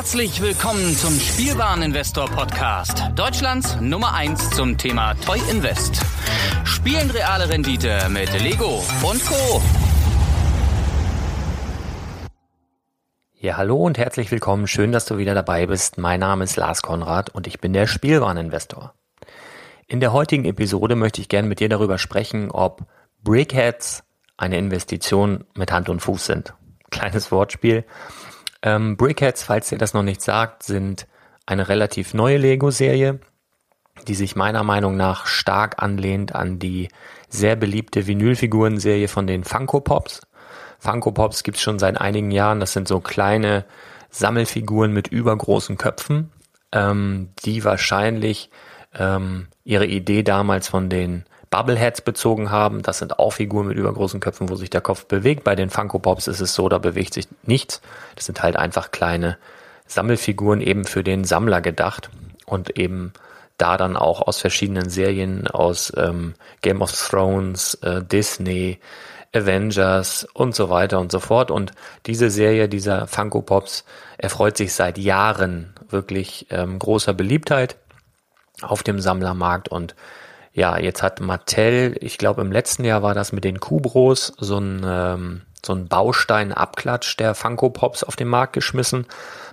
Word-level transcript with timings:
Herzlich 0.00 0.40
willkommen 0.40 0.96
zum 0.96 1.12
Spielwareninvestor 1.20 2.24
Podcast. 2.30 3.02
Deutschlands 3.16 3.76
Nummer 3.82 4.14
1 4.14 4.48
zum 4.48 4.78
Thema 4.78 5.12
Toy 5.26 5.38
Invest. 5.50 6.00
Spielen 6.64 7.10
reale 7.10 7.50
Rendite 7.50 8.08
mit 8.08 8.32
Lego 8.40 8.82
und 9.02 9.22
Co. 9.26 9.60
Ja, 13.34 13.58
hallo 13.58 13.76
und 13.76 13.98
herzlich 13.98 14.30
willkommen. 14.30 14.66
Schön, 14.66 14.90
dass 14.90 15.04
du 15.04 15.18
wieder 15.18 15.34
dabei 15.34 15.66
bist. 15.66 15.98
Mein 15.98 16.20
Name 16.20 16.44
ist 16.44 16.56
Lars 16.56 16.80
Konrad 16.80 17.28
und 17.28 17.46
ich 17.46 17.60
bin 17.60 17.74
der 17.74 17.86
Spielwareninvestor. 17.86 18.94
In 19.86 20.00
der 20.00 20.14
heutigen 20.14 20.46
Episode 20.46 20.96
möchte 20.96 21.20
ich 21.20 21.28
gerne 21.28 21.46
mit 21.46 21.60
dir 21.60 21.68
darüber 21.68 21.98
sprechen, 21.98 22.50
ob 22.50 22.86
Brickheads 23.22 24.02
eine 24.38 24.56
Investition 24.56 25.44
mit 25.54 25.70
Hand 25.70 25.90
und 25.90 26.00
Fuß 26.00 26.24
sind. 26.24 26.54
Kleines 26.90 27.30
Wortspiel. 27.30 27.84
Ähm, 28.62 28.96
Brickheads, 28.96 29.42
falls 29.42 29.72
ihr 29.72 29.78
das 29.78 29.94
noch 29.94 30.02
nicht 30.02 30.22
sagt, 30.22 30.62
sind 30.62 31.06
eine 31.46 31.68
relativ 31.68 32.14
neue 32.14 32.36
Lego-Serie, 32.36 33.20
die 34.06 34.14
sich 34.14 34.36
meiner 34.36 34.62
Meinung 34.62 34.96
nach 34.96 35.26
stark 35.26 35.82
anlehnt 35.82 36.34
an 36.34 36.58
die 36.58 36.88
sehr 37.28 37.56
beliebte 37.56 38.06
Vinylfiguren-Serie 38.06 39.08
von 39.08 39.26
den 39.26 39.44
Funko 39.44 39.80
Pops. 39.80 40.22
Funko 40.78 41.12
Pops 41.12 41.42
gibt's 41.42 41.60
schon 41.60 41.78
seit 41.78 42.00
einigen 42.00 42.30
Jahren. 42.30 42.60
Das 42.60 42.72
sind 42.72 42.88
so 42.88 43.00
kleine 43.00 43.64
Sammelfiguren 44.10 44.92
mit 44.92 45.08
übergroßen 45.08 45.76
Köpfen, 45.76 46.30
ähm, 46.72 47.30
die 47.44 47.64
wahrscheinlich 47.64 48.50
ähm, 48.98 49.48
ihre 49.64 49.86
Idee 49.86 50.22
damals 50.22 50.68
von 50.68 50.88
den 50.88 51.24
Bubbleheads 51.50 52.02
bezogen 52.02 52.50
haben. 52.50 52.82
Das 52.82 52.98
sind 52.98 53.18
auch 53.18 53.32
Figuren 53.32 53.66
mit 53.66 53.76
übergroßen 53.76 54.20
Köpfen, 54.20 54.48
wo 54.48 54.54
sich 54.54 54.70
der 54.70 54.80
Kopf 54.80 55.06
bewegt. 55.06 55.44
Bei 55.44 55.56
den 55.56 55.68
Funko 55.68 55.98
Pops 55.98 56.28
ist 56.28 56.40
es 56.40 56.54
so, 56.54 56.68
da 56.68 56.78
bewegt 56.78 57.14
sich 57.14 57.26
nichts. 57.42 57.80
Das 58.14 58.26
sind 58.26 58.42
halt 58.42 58.56
einfach 58.56 58.92
kleine 58.92 59.36
Sammelfiguren 59.86 60.60
eben 60.60 60.84
für 60.84 61.02
den 61.02 61.24
Sammler 61.24 61.60
gedacht 61.60 62.10
und 62.46 62.78
eben 62.78 63.12
da 63.58 63.76
dann 63.76 63.96
auch 63.96 64.22
aus 64.22 64.38
verschiedenen 64.38 64.88
Serien, 64.88 65.48
aus 65.48 65.92
ähm, 65.96 66.34
Game 66.62 66.80
of 66.80 66.92
Thrones, 66.92 67.74
äh, 67.82 68.02
Disney, 68.02 68.78
Avengers 69.34 70.26
und 70.32 70.54
so 70.54 70.70
weiter 70.70 70.98
und 70.98 71.12
so 71.12 71.20
fort. 71.20 71.50
Und 71.50 71.72
diese 72.06 72.30
Serie 72.30 72.68
dieser 72.68 73.06
Funko 73.06 73.42
Pops 73.42 73.84
erfreut 74.18 74.56
sich 74.56 74.72
seit 74.72 74.98
Jahren 74.98 75.74
wirklich 75.88 76.46
ähm, 76.50 76.78
großer 76.78 77.12
Beliebtheit 77.12 77.76
auf 78.62 78.82
dem 78.82 79.00
Sammlermarkt 79.00 79.68
und 79.68 79.94
ja, 80.52 80.78
jetzt 80.78 81.02
hat 81.02 81.20
Mattel, 81.20 81.96
ich 82.00 82.18
glaube 82.18 82.40
im 82.40 82.50
letzten 82.50 82.84
Jahr 82.84 83.02
war 83.02 83.14
das 83.14 83.32
mit 83.32 83.44
den 83.44 83.60
Kubros, 83.60 84.32
so 84.38 84.58
ein, 84.58 84.82
ähm, 84.84 85.42
so 85.64 85.74
ein 85.74 85.86
Baustein-Abklatsch 85.86 87.16
der 87.18 87.34
Funko 87.34 87.70
Pops 87.70 88.02
auf 88.02 88.16
den 88.16 88.28
Markt 88.28 88.54
geschmissen. 88.54 89.06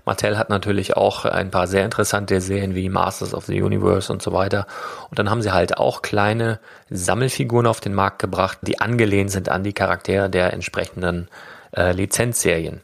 Mattel 0.05 0.37
hat 0.37 0.49
natürlich 0.49 0.95
auch 0.95 1.25
ein 1.25 1.51
paar 1.51 1.67
sehr 1.67 1.83
interessante 1.83 2.39
Serien 2.39 2.75
wie 2.75 2.89
Masters 2.89 3.33
of 3.33 3.45
the 3.45 3.61
Universe 3.61 4.11
und 4.11 4.21
so 4.21 4.31
weiter. 4.31 4.65
Und 5.09 5.19
dann 5.19 5.29
haben 5.29 5.41
sie 5.41 5.51
halt 5.51 5.77
auch 5.77 6.01
kleine 6.01 6.59
Sammelfiguren 6.89 7.67
auf 7.67 7.81
den 7.81 7.93
Markt 7.93 8.19
gebracht, 8.19 8.57
die 8.61 8.79
angelehnt 8.79 9.31
sind 9.31 9.49
an 9.49 9.63
die 9.63 9.73
Charaktere 9.73 10.29
der 10.29 10.53
entsprechenden 10.53 11.27
äh, 11.75 11.91
Lizenzserien. 11.91 12.81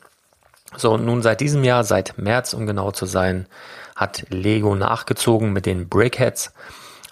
So, 0.75 0.91
und 0.91 1.05
nun 1.05 1.21
seit 1.21 1.39
diesem 1.39 1.63
Jahr, 1.63 1.83
seit 1.83 2.17
März, 2.17 2.53
um 2.53 2.67
genau 2.67 2.91
zu 2.91 3.05
sein, 3.05 3.47
hat 3.95 4.25
Lego 4.29 4.75
nachgezogen 4.75 5.53
mit 5.53 5.65
den 5.65 5.87
Brickheads. 5.87 6.51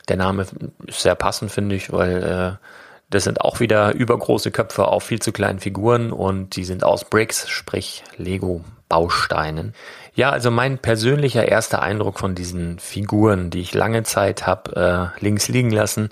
Der 0.07 0.17
Name 0.17 0.45
ist 0.88 1.02
sehr 1.02 1.16
passend, 1.16 1.52
finde 1.52 1.75
ich, 1.75 1.91
weil 1.91 2.23
äh, 2.23 2.67
das 3.11 3.25
sind 3.25 3.41
auch 3.41 3.59
wieder 3.59 3.94
übergroße 3.94 4.52
Köpfe 4.52 4.88
auf 4.88 5.03
viel 5.03 5.21
zu 5.21 5.33
kleinen 5.33 5.59
Figuren 5.59 6.11
und 6.13 6.55
die 6.55 6.63
sind 6.63 6.83
aus 6.83 7.03
Bricks, 7.03 7.49
sprich 7.49 8.03
Lego-Bausteinen. 8.16 9.73
Ja, 10.16 10.31
also 10.31 10.49
mein 10.49 10.77
persönlicher 10.77 11.47
erster 11.47 11.81
Eindruck 11.81 12.19
von 12.19 12.35
diesen 12.35 12.79
Figuren, 12.79 13.49
die 13.49 13.61
ich 13.61 13.73
lange 13.73 14.03
Zeit 14.03 14.47
habe 14.47 15.11
äh, 15.19 15.23
links 15.23 15.49
liegen 15.49 15.72
lassen, 15.72 16.09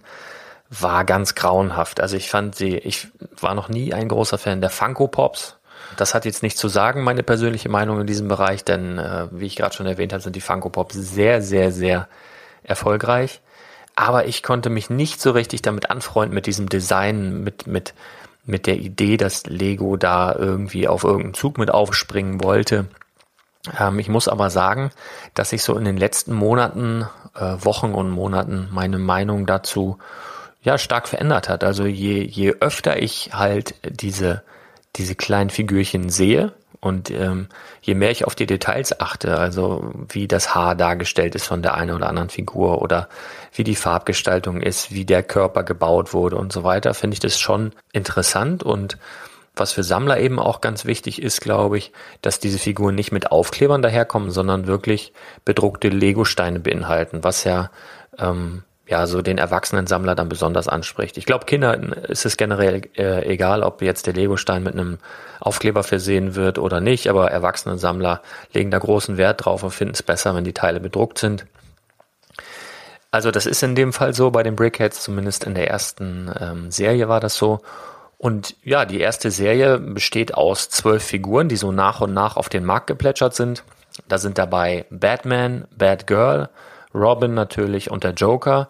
war 0.69 1.05
ganz 1.05 1.35
grauenhaft. 1.35 2.01
Also 2.01 2.17
ich 2.17 2.29
fand 2.29 2.55
sie, 2.55 2.77
ich 2.77 3.07
war 3.39 3.55
noch 3.55 3.69
nie 3.69 3.93
ein 3.93 4.09
großer 4.09 4.37
Fan 4.37 4.59
der 4.59 4.69
Funko 4.69 5.07
Pops. 5.07 5.55
Das 5.95 6.13
hat 6.13 6.25
jetzt 6.25 6.43
nichts 6.43 6.59
zu 6.59 6.67
sagen, 6.67 7.03
meine 7.03 7.23
persönliche 7.23 7.69
Meinung 7.69 8.01
in 8.01 8.07
diesem 8.07 8.27
Bereich, 8.27 8.65
denn 8.65 8.99
äh, 8.99 9.27
wie 9.31 9.45
ich 9.45 9.55
gerade 9.55 9.73
schon 9.73 9.85
erwähnt 9.85 10.11
habe, 10.11 10.21
sind 10.21 10.35
die 10.35 10.41
Funko 10.41 10.69
Pops 10.69 10.95
sehr, 10.95 11.41
sehr, 11.41 11.71
sehr 11.71 12.09
erfolgreich 12.63 13.41
aber 13.99 14.27
ich 14.27 14.43
konnte 14.43 14.69
mich 14.69 14.89
nicht 14.89 15.19
so 15.19 15.31
richtig 15.31 15.61
damit 15.61 15.91
anfreunden 15.91 16.33
mit 16.33 16.45
diesem 16.45 16.69
Design, 16.69 17.43
mit, 17.43 17.67
mit, 17.67 17.93
mit 18.45 18.65
der 18.65 18.77
Idee, 18.77 19.17
dass 19.17 19.45
Lego 19.45 19.97
da 19.97 20.33
irgendwie 20.33 20.87
auf 20.87 21.03
irgendeinen 21.03 21.33
Zug 21.33 21.57
mit 21.57 21.69
aufspringen 21.69 22.41
wollte. 22.41 22.85
Ähm, 23.77 23.99
ich 23.99 24.07
muss 24.07 24.29
aber 24.29 24.51
sagen, 24.51 24.91
dass 25.33 25.49
sich 25.49 25.63
so 25.63 25.77
in 25.77 25.83
den 25.83 25.97
letzten 25.97 26.33
Monaten, 26.33 27.07
äh, 27.35 27.57
Wochen 27.59 27.93
und 27.93 28.09
Monaten 28.09 28.69
meine 28.71 28.99
Meinung 28.99 29.45
dazu 29.45 29.97
ja 30.63 30.77
stark 30.77 31.09
verändert 31.09 31.49
hat. 31.49 31.65
Also 31.65 31.85
je, 31.85 32.23
je 32.23 32.55
öfter 32.61 33.01
ich 33.01 33.31
halt 33.33 33.75
diese, 33.83 34.43
diese 34.95 35.15
kleinen 35.15 35.49
Figürchen 35.49 36.09
sehe, 36.09 36.53
und 36.81 37.11
ähm, 37.11 37.49
je 37.81 37.93
mehr 37.93 38.11
ich 38.11 38.25
auf 38.25 38.35
die 38.35 38.45
Details 38.45 38.99
achte, 39.01 39.37
also 39.37 39.91
wie 40.07 40.27
das 40.27 40.55
Haar 40.55 40.75
dargestellt 40.75 41.35
ist 41.35 41.45
von 41.45 41.61
der 41.61 41.73
einen 41.73 41.91
oder 41.91 42.07
anderen 42.07 42.29
Figur 42.29 42.81
oder 42.81 43.09
wie 43.53 43.65
die 43.65 43.75
Farbgestaltung 43.75 44.61
ist, 44.61 44.93
wie 44.93 45.03
der 45.03 45.23
Körper 45.23 45.63
gebaut 45.63 46.13
wurde 46.13 46.37
und 46.37 46.53
so 46.53 46.63
weiter, 46.63 46.93
finde 46.93 47.15
ich 47.15 47.19
das 47.19 47.37
schon 47.37 47.73
interessant. 47.91 48.63
Und 48.63 48.97
was 49.55 49.73
für 49.73 49.83
Sammler 49.83 50.21
eben 50.21 50.39
auch 50.39 50.61
ganz 50.61 50.85
wichtig 50.85 51.21
ist, 51.21 51.41
glaube 51.41 51.77
ich, 51.77 51.91
dass 52.21 52.39
diese 52.39 52.59
Figuren 52.59 52.95
nicht 52.95 53.11
mit 53.11 53.29
Aufklebern 53.29 53.81
daherkommen, 53.81 54.31
sondern 54.31 54.65
wirklich 54.65 55.11
bedruckte 55.43 55.89
Lego-Steine 55.89 56.61
beinhalten, 56.61 57.25
was 57.25 57.43
ja 57.43 57.71
ähm, 58.17 58.63
ja, 58.89 59.05
so 59.05 59.21
den 59.21 59.37
Erwachsenen-Sammler 59.37 60.15
dann 60.15 60.29
besonders 60.29 60.67
anspricht. 60.67 61.17
Ich 61.17 61.25
glaube, 61.27 61.45
Kindern 61.45 61.93
ist 61.93 62.25
es 62.25 62.37
generell 62.37 62.81
äh, 62.97 63.23
egal, 63.31 63.61
ob 63.61 63.83
jetzt 63.83 64.07
der 64.07 64.15
Legostein 64.15 64.63
mit 64.63 64.73
einem 64.73 64.97
Aufkleber 65.39 65.83
versehen 65.83 66.33
wird 66.33 66.57
oder 66.57 66.81
nicht, 66.81 67.07
aber 67.07 67.29
Erwachsenen-Sammler 67.29 68.21
legen 68.51 68.71
da 68.71 68.79
großen 68.79 69.17
Wert 69.17 69.45
drauf 69.45 69.61
und 69.61 69.69
finden 69.69 69.93
es 69.93 70.01
besser, 70.01 70.33
wenn 70.33 70.43
die 70.43 70.53
Teile 70.53 70.79
bedruckt 70.79 71.19
sind. 71.19 71.45
Also 73.11 73.29
das 73.29 73.45
ist 73.45 73.61
in 73.61 73.75
dem 73.75 73.93
Fall 73.93 74.15
so, 74.15 74.31
bei 74.31 74.41
den 74.41 74.55
Brickheads, 74.55 75.03
zumindest 75.03 75.43
in 75.43 75.53
der 75.53 75.69
ersten 75.69 76.31
ähm, 76.39 76.71
Serie 76.71 77.07
war 77.07 77.19
das 77.19 77.35
so. 77.35 77.61
Und 78.17 78.55
ja, 78.63 78.85
die 78.85 78.99
erste 78.99 79.29
Serie 79.29 79.77
besteht 79.77 80.33
aus 80.33 80.69
zwölf 80.69 81.03
Figuren, 81.03 81.47
die 81.47 81.57
so 81.57 81.71
nach 81.71 82.01
und 82.01 82.13
nach 82.13 82.37
auf 82.37 82.49
den 82.49 82.65
Markt 82.65 82.87
geplätschert 82.87 83.35
sind. 83.35 83.63
Da 84.07 84.17
sind 84.17 84.39
dabei 84.39 84.85
Batman, 84.89 85.67
Batgirl, 85.77 86.49
Robin 86.93 87.33
natürlich 87.33 87.91
und 87.91 88.03
der 88.03 88.13
Joker. 88.13 88.69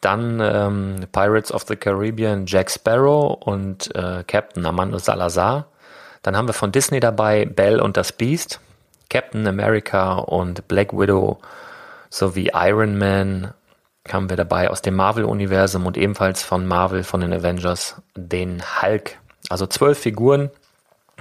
Dann 0.00 0.40
ähm, 0.40 1.06
Pirates 1.12 1.52
of 1.52 1.64
the 1.66 1.76
Caribbean 1.76 2.44
Jack 2.46 2.70
Sparrow 2.70 3.38
und 3.44 3.94
äh, 3.94 4.22
Captain 4.26 4.66
Amando 4.66 4.98
Salazar. 4.98 5.66
Dann 6.22 6.36
haben 6.36 6.48
wir 6.48 6.54
von 6.54 6.72
Disney 6.72 7.00
dabei 7.00 7.46
Belle 7.46 7.82
und 7.82 7.96
das 7.96 8.12
Beast, 8.12 8.60
Captain 9.08 9.46
America 9.46 10.14
und 10.14 10.68
Black 10.68 10.92
Widow 10.92 11.38
sowie 12.10 12.50
Iron 12.54 12.98
Man 12.98 13.54
haben 14.10 14.28
wir 14.28 14.36
dabei 14.36 14.70
aus 14.70 14.82
dem 14.82 14.94
Marvel-Universum 14.96 15.86
und 15.86 15.96
ebenfalls 15.96 16.42
von 16.42 16.66
Marvel, 16.66 17.04
von 17.04 17.20
den 17.20 17.32
Avengers, 17.32 18.02
den 18.14 18.62
Hulk. 18.82 19.16
Also 19.48 19.66
zwölf 19.66 19.98
Figuren, 19.98 20.50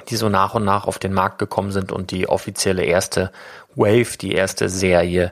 die 0.09 0.17
so 0.17 0.29
nach 0.29 0.53
und 0.53 0.65
nach 0.65 0.85
auf 0.85 0.99
den 0.99 1.13
Markt 1.13 1.39
gekommen 1.39 1.71
sind 1.71 1.91
und 1.91 2.11
die 2.11 2.27
offizielle 2.27 2.83
erste 2.83 3.31
Wave, 3.75 4.17
die 4.19 4.33
erste 4.33 4.69
Serie 4.69 5.29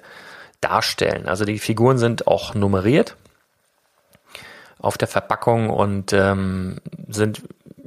darstellen. 0.62 1.28
Also 1.28 1.46
die 1.46 1.60
Figuren 1.60 1.98
sind 1.98 2.28
auch 2.28 2.54
nummeriert 2.54 3.16
auf 4.80 4.98
der 4.98 5.08
Verpackung 5.08 5.70
und 5.70 6.14
ähm, 6.14 6.78
sind 7.08 7.44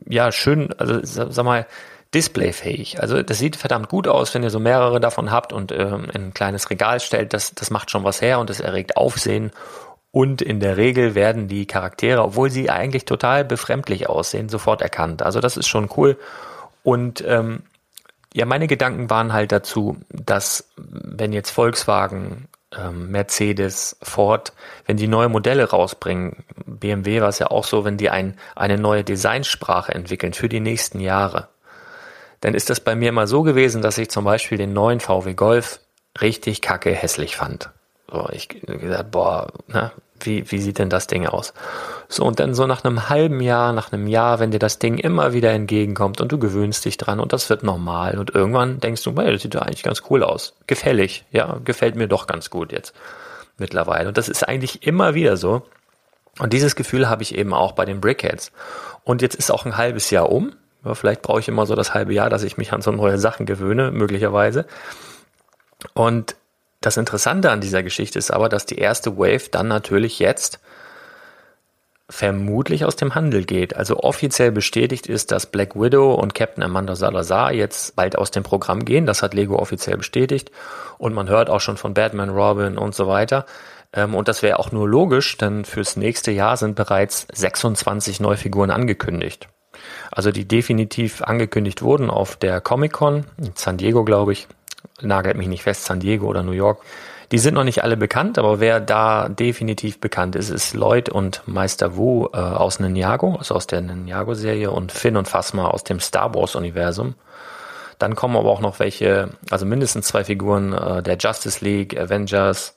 ja 0.08 0.30
schön, 0.32 0.72
also 0.78 1.00
sag 1.02 1.44
mal, 1.44 1.66
displayfähig. 2.14 3.00
Also 3.00 3.22
das 3.22 3.38
sieht 3.38 3.56
verdammt 3.56 3.88
gut 3.88 4.06
aus, 4.06 4.32
wenn 4.34 4.44
ihr 4.44 4.50
so 4.50 4.60
mehrere 4.60 5.00
davon 5.00 5.32
habt 5.32 5.52
und 5.52 5.72
ähm, 5.72 6.06
in 6.12 6.26
ein 6.26 6.34
kleines 6.34 6.70
Regal 6.70 7.00
stellt. 7.00 7.32
Das, 7.32 7.54
das 7.54 7.70
macht 7.70 7.90
schon 7.90 8.04
was 8.04 8.20
her 8.20 8.38
und 8.38 8.50
es 8.50 8.60
erregt 8.60 8.96
Aufsehen. 8.96 9.50
Und 10.12 10.40
in 10.40 10.60
der 10.60 10.76
Regel 10.76 11.16
werden 11.16 11.48
die 11.48 11.66
Charaktere, 11.66 12.22
obwohl 12.22 12.48
sie 12.48 12.70
eigentlich 12.70 13.04
total 13.04 13.44
befremdlich 13.44 14.08
aussehen, 14.08 14.48
sofort 14.48 14.80
erkannt. 14.80 15.22
Also 15.22 15.40
das 15.40 15.56
ist 15.56 15.66
schon 15.66 15.90
cool. 15.96 16.16
Und 16.84 17.24
ähm, 17.26 17.64
ja, 18.32 18.46
meine 18.46 18.68
Gedanken 18.68 19.10
waren 19.10 19.32
halt 19.32 19.50
dazu, 19.50 19.96
dass 20.08 20.68
wenn 20.76 21.32
jetzt 21.32 21.50
Volkswagen 21.50 22.46
ähm, 22.78 23.10
Mercedes, 23.10 23.96
Ford, 24.02 24.52
wenn 24.86 24.96
die 24.96 25.08
neue 25.08 25.28
Modelle 25.28 25.70
rausbringen, 25.70 26.44
BMW 26.66 27.20
war 27.20 27.28
es 27.28 27.38
ja 27.38 27.50
auch 27.50 27.64
so, 27.64 27.84
wenn 27.84 27.96
die 27.96 28.10
ein, 28.10 28.36
eine 28.54 28.78
neue 28.78 29.04
Designsprache 29.04 29.94
entwickeln 29.94 30.32
für 30.32 30.48
die 30.48 30.60
nächsten 30.60 31.00
Jahre, 31.00 31.48
dann 32.40 32.54
ist 32.54 32.70
das 32.70 32.80
bei 32.80 32.94
mir 32.94 33.08
immer 33.08 33.26
so 33.26 33.42
gewesen, 33.42 33.82
dass 33.82 33.98
ich 33.98 34.10
zum 34.10 34.24
Beispiel 34.24 34.58
den 34.58 34.72
neuen 34.72 35.00
VW 35.00 35.34
Golf 35.34 35.80
richtig 36.20 36.60
kacke 36.60 36.90
hässlich 36.90 37.36
fand. 37.36 37.70
So, 38.10 38.28
ich 38.30 38.48
gesagt, 38.48 39.10
boah, 39.10 39.52
ne, 39.66 39.92
wie, 40.26 40.50
wie 40.50 40.60
sieht 40.60 40.78
denn 40.78 40.90
das 40.90 41.06
Ding 41.06 41.26
aus? 41.26 41.54
So, 42.08 42.24
und 42.24 42.40
dann 42.40 42.54
so 42.54 42.66
nach 42.66 42.84
einem 42.84 43.08
halben 43.08 43.40
Jahr, 43.40 43.72
nach 43.72 43.92
einem 43.92 44.06
Jahr, 44.06 44.40
wenn 44.40 44.50
dir 44.50 44.58
das 44.58 44.78
Ding 44.78 44.98
immer 44.98 45.32
wieder 45.32 45.50
entgegenkommt 45.50 46.20
und 46.20 46.30
du 46.30 46.38
gewöhnst 46.38 46.84
dich 46.84 46.96
dran 46.96 47.20
und 47.20 47.32
das 47.32 47.50
wird 47.50 47.62
normal 47.62 48.18
und 48.18 48.34
irgendwann 48.34 48.80
denkst 48.80 49.02
du, 49.02 49.14
hey, 49.16 49.32
das 49.32 49.42
sieht 49.42 49.54
doch 49.54 49.62
eigentlich 49.62 49.82
ganz 49.82 50.02
cool 50.10 50.22
aus. 50.22 50.54
Gefällig, 50.66 51.24
ja, 51.30 51.58
gefällt 51.64 51.96
mir 51.96 52.08
doch 52.08 52.26
ganz 52.26 52.50
gut 52.50 52.72
jetzt 52.72 52.94
mittlerweile. 53.58 54.08
Und 54.08 54.18
das 54.18 54.28
ist 54.28 54.46
eigentlich 54.46 54.86
immer 54.86 55.14
wieder 55.14 55.36
so. 55.36 55.62
Und 56.38 56.52
dieses 56.52 56.74
Gefühl 56.76 57.08
habe 57.08 57.22
ich 57.22 57.34
eben 57.36 57.54
auch 57.54 57.72
bei 57.72 57.84
den 57.84 58.00
Brickheads. 58.00 58.52
Und 59.04 59.22
jetzt 59.22 59.36
ist 59.36 59.50
auch 59.50 59.64
ein 59.64 59.76
halbes 59.76 60.10
Jahr 60.10 60.30
um. 60.30 60.52
Ja, 60.84 60.94
vielleicht 60.94 61.22
brauche 61.22 61.40
ich 61.40 61.48
immer 61.48 61.66
so 61.66 61.74
das 61.74 61.94
halbe 61.94 62.12
Jahr, 62.12 62.28
dass 62.28 62.42
ich 62.42 62.56
mich 62.56 62.72
an 62.72 62.82
so 62.82 62.90
neue 62.90 63.18
Sachen 63.18 63.46
gewöhne, 63.46 63.90
möglicherweise. 63.90 64.66
Und 65.94 66.36
das 66.84 66.96
Interessante 66.96 67.50
an 67.50 67.60
dieser 67.60 67.82
Geschichte 67.82 68.18
ist 68.18 68.30
aber, 68.30 68.48
dass 68.48 68.66
die 68.66 68.78
erste 68.78 69.16
Wave 69.16 69.48
dann 69.50 69.68
natürlich 69.68 70.18
jetzt 70.18 70.60
vermutlich 72.10 72.84
aus 72.84 72.96
dem 72.96 73.14
Handel 73.14 73.44
geht. 73.44 73.74
Also 73.74 74.00
offiziell 74.00 74.52
bestätigt 74.52 75.06
ist, 75.06 75.32
dass 75.32 75.46
Black 75.46 75.74
Widow 75.74 76.14
und 76.14 76.34
Captain 76.34 76.62
Amanda 76.62 76.94
Salazar 76.94 77.52
jetzt 77.52 77.96
bald 77.96 78.16
aus 78.18 78.30
dem 78.30 78.42
Programm 78.42 78.84
gehen. 78.84 79.06
Das 79.06 79.22
hat 79.22 79.32
Lego 79.32 79.56
offiziell 79.58 79.96
bestätigt. 79.96 80.50
Und 80.98 81.14
man 81.14 81.28
hört 81.28 81.48
auch 81.48 81.60
schon 81.60 81.78
von 81.78 81.94
Batman, 81.94 82.28
Robin 82.28 82.76
und 82.76 82.94
so 82.94 83.06
weiter. 83.08 83.46
Ähm, 83.94 84.14
und 84.14 84.28
das 84.28 84.42
wäre 84.42 84.58
auch 84.58 84.70
nur 84.70 84.86
logisch, 84.88 85.38
denn 85.38 85.64
fürs 85.64 85.96
nächste 85.96 86.30
Jahr 86.30 86.58
sind 86.58 86.74
bereits 86.74 87.26
26 87.32 88.20
Neufiguren 88.20 88.70
angekündigt. 88.70 89.48
Also 90.10 90.30
die 90.30 90.46
definitiv 90.46 91.22
angekündigt 91.22 91.80
wurden 91.82 92.10
auf 92.10 92.36
der 92.36 92.60
Comic-Con 92.60 93.24
in 93.38 93.52
San 93.54 93.78
Diego, 93.78 94.04
glaube 94.04 94.32
ich. 94.32 94.46
Nagelt 95.00 95.36
mich 95.36 95.48
nicht 95.48 95.62
fest, 95.62 95.84
San 95.84 96.00
Diego 96.00 96.26
oder 96.26 96.42
New 96.42 96.52
York. 96.52 96.80
Die 97.32 97.38
sind 97.38 97.54
noch 97.54 97.64
nicht 97.64 97.82
alle 97.82 97.96
bekannt, 97.96 98.38
aber 98.38 98.60
wer 98.60 98.80
da 98.80 99.28
definitiv 99.28 99.98
bekannt 99.98 100.36
ist, 100.36 100.50
ist 100.50 100.74
Lloyd 100.74 101.08
und 101.08 101.42
Meister 101.46 101.96
Wu 101.96 102.28
äh, 102.32 102.36
aus 102.36 102.80
Ninjago, 102.80 103.36
also 103.36 103.54
aus 103.54 103.66
der 103.66 103.80
Ninjago-Serie 103.80 104.70
und 104.70 104.92
Finn 104.92 105.16
und 105.16 105.26
Phasma 105.26 105.68
aus 105.68 105.84
dem 105.84 106.00
Star 106.00 106.34
Wars-Universum. 106.34 107.14
Dann 107.98 108.14
kommen 108.14 108.36
aber 108.36 108.50
auch 108.50 108.60
noch 108.60 108.78
welche, 108.78 109.30
also 109.50 109.66
mindestens 109.66 110.06
zwei 110.06 110.24
Figuren 110.24 110.72
äh, 110.72 111.02
der 111.02 111.16
Justice 111.16 111.64
League, 111.64 111.98
Avengers, 111.98 112.74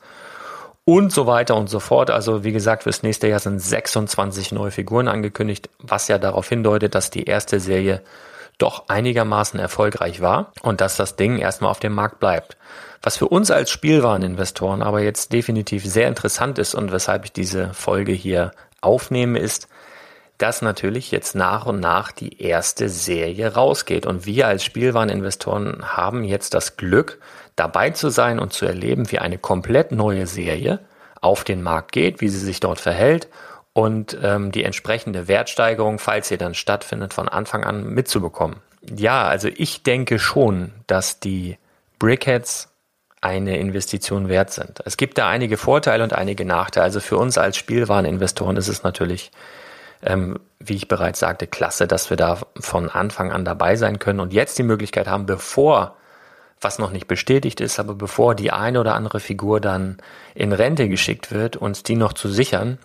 und 0.87 1.11
so 1.11 1.27
weiter 1.27 1.57
und 1.57 1.69
so 1.69 1.81
fort. 1.81 2.09
Also 2.09 2.45
wie 2.45 2.53
gesagt, 2.53 2.83
fürs 2.83 3.03
nächste 3.03 3.27
Jahr 3.27 3.39
sind 3.39 3.59
26 3.59 4.53
neue 4.53 4.71
Figuren 4.71 5.09
angekündigt, 5.09 5.69
was 5.79 6.07
ja 6.07 6.17
darauf 6.17 6.47
hindeutet, 6.47 6.95
dass 6.95 7.09
die 7.09 7.25
erste 7.25 7.59
Serie 7.59 8.01
doch 8.57 8.89
einigermaßen 8.89 9.59
erfolgreich 9.59 10.21
war 10.21 10.51
und 10.61 10.81
dass 10.81 10.95
das 10.97 11.15
Ding 11.15 11.37
erstmal 11.37 11.71
auf 11.71 11.79
dem 11.79 11.93
Markt 11.93 12.19
bleibt. 12.19 12.57
Was 13.01 13.17
für 13.17 13.27
uns 13.27 13.51
als 13.51 13.69
Spielwareninvestoren 13.69 14.81
aber 14.81 15.01
jetzt 15.01 15.31
definitiv 15.31 15.85
sehr 15.85 16.07
interessant 16.07 16.57
ist 16.57 16.73
und 16.73 16.91
weshalb 16.91 17.25
ich 17.25 17.31
diese 17.31 17.73
Folge 17.73 18.11
hier 18.11 18.51
aufnehme, 18.81 19.39
ist, 19.39 19.67
dass 20.37 20.61
natürlich 20.61 21.11
jetzt 21.11 21.35
nach 21.35 21.65
und 21.65 21.79
nach 21.79 22.11
die 22.11 22.41
erste 22.41 22.89
Serie 22.89 23.53
rausgeht. 23.53 24.05
Und 24.05 24.25
wir 24.25 24.47
als 24.47 24.63
Spielwareninvestoren 24.63 25.95
haben 25.95 26.23
jetzt 26.23 26.53
das 26.53 26.77
Glück, 26.77 27.19
dabei 27.55 27.89
zu 27.91 28.09
sein 28.09 28.39
und 28.39 28.53
zu 28.53 28.65
erleben, 28.65 29.11
wie 29.11 29.19
eine 29.19 29.39
komplett 29.39 29.91
neue 29.91 30.27
Serie 30.27 30.79
auf 31.21 31.43
den 31.43 31.63
Markt 31.63 31.91
geht, 31.91 32.21
wie 32.21 32.29
sie 32.29 32.39
sich 32.39 32.59
dort 32.59 32.79
verhält 32.79 33.27
und 33.77 34.17
ähm, 34.23 34.51
die 34.51 34.63
entsprechende 34.63 35.27
Wertsteigerung, 35.27 35.99
falls 35.99 36.29
sie 36.29 36.39
dann 36.39 36.55
stattfindet, 36.55 37.13
von 37.13 37.29
Anfang 37.29 37.63
an 37.63 37.85
mitzubekommen. 37.93 38.55
Ja, 38.81 39.27
also 39.27 39.49
ich 39.55 39.83
denke 39.83 40.17
schon, 40.17 40.71
dass 40.87 41.19
die 41.19 41.59
Brickheads 41.99 42.69
eine 43.21 43.59
Investition 43.59 44.29
wert 44.29 44.49
sind. 44.49 44.81
Es 44.85 44.97
gibt 44.97 45.19
da 45.19 45.29
einige 45.29 45.57
Vorteile 45.57 46.03
und 46.03 46.13
einige 46.13 46.43
Nachteile. 46.43 46.85
Also 46.85 46.99
für 46.99 47.17
uns 47.17 47.37
als 47.37 47.55
Spielwareninvestoren 47.55 48.57
ist 48.57 48.67
es 48.67 48.81
natürlich, 48.81 49.29
ähm, 50.01 50.39
wie 50.57 50.73
ich 50.73 50.87
bereits 50.87 51.19
sagte, 51.19 51.45
klasse, 51.45 51.85
dass 51.85 52.09
wir 52.09 52.17
da 52.17 52.39
von 52.59 52.89
Anfang 52.89 53.31
an 53.31 53.45
dabei 53.45 53.75
sein 53.75 53.99
können 53.99 54.21
und 54.21 54.33
jetzt 54.33 54.57
die 54.57 54.63
Möglichkeit 54.63 55.07
haben, 55.07 55.27
bevor 55.27 55.95
was 56.59 56.79
noch 56.79 56.89
nicht 56.89 57.07
bestätigt 57.07 57.61
ist, 57.61 57.79
aber 57.79 57.93
bevor 57.93 58.33
die 58.33 58.51
eine 58.51 58.79
oder 58.79 58.95
andere 58.95 59.19
Figur 59.19 59.61
dann 59.61 59.97
in 60.33 60.51
Rente 60.51 60.89
geschickt 60.89 61.31
wird, 61.31 61.57
uns 61.57 61.83
die 61.83 61.95
noch 61.95 62.13
zu 62.13 62.27
sichern. 62.27 62.79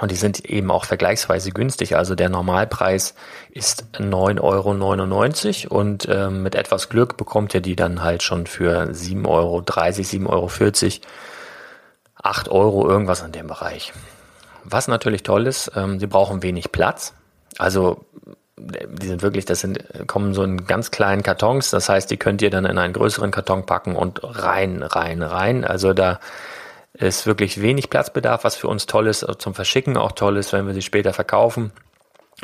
Und 0.00 0.10
die 0.10 0.16
sind 0.16 0.44
eben 0.46 0.70
auch 0.70 0.86
vergleichsweise 0.86 1.50
günstig. 1.50 1.96
Also 1.96 2.14
der 2.14 2.30
Normalpreis 2.30 3.14
ist 3.50 3.84
9,99 3.98 4.40
Euro 5.70 5.78
und 5.78 6.06
äh, 6.06 6.30
mit 6.30 6.54
etwas 6.54 6.88
Glück 6.88 7.18
bekommt 7.18 7.52
ihr 7.52 7.60
die 7.60 7.76
dann 7.76 8.02
halt 8.02 8.22
schon 8.22 8.46
für 8.46 8.84
7,30 8.84 9.26
Euro, 9.26 9.58
7,40 9.58 10.28
Euro, 10.28 10.50
8 12.22 12.48
Euro, 12.48 12.88
irgendwas 12.88 13.20
in 13.20 13.32
dem 13.32 13.48
Bereich. 13.48 13.92
Was 14.64 14.88
natürlich 14.88 15.24
toll 15.24 15.46
ist, 15.46 15.72
ähm, 15.76 16.00
sie 16.00 16.06
brauchen 16.06 16.42
wenig 16.42 16.72
Platz. 16.72 17.12
Also 17.58 18.06
die 18.56 19.06
sind 19.06 19.22
wirklich, 19.22 19.44
das 19.44 19.60
sind, 19.60 19.84
kommen 20.06 20.34
so 20.34 20.42
in 20.42 20.66
ganz 20.66 20.90
kleinen 20.90 21.22
Kartons. 21.22 21.70
Das 21.70 21.88
heißt, 21.88 22.10
die 22.10 22.16
könnt 22.16 22.42
ihr 22.42 22.50
dann 22.50 22.64
in 22.64 22.78
einen 22.78 22.92
größeren 22.92 23.30
Karton 23.30 23.66
packen 23.66 23.96
und 23.96 24.20
rein, 24.22 24.82
rein, 24.82 25.22
rein. 25.22 25.64
Also 25.64 25.92
da 25.92 26.20
ist 26.94 27.26
wirklich 27.26 27.62
wenig 27.62 27.90
Platzbedarf, 27.90 28.44
was 28.44 28.56
für 28.56 28.68
uns 28.68 28.86
toll 28.86 29.06
ist, 29.06 29.26
zum 29.38 29.54
Verschicken 29.54 29.96
auch 29.96 30.12
toll 30.12 30.36
ist, 30.36 30.52
wenn 30.52 30.66
wir 30.66 30.74
sie 30.74 30.82
später 30.82 31.12
verkaufen. 31.12 31.72